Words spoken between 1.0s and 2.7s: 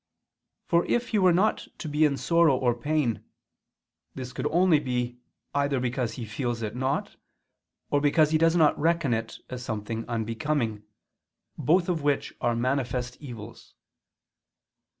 he were not to be in sorrow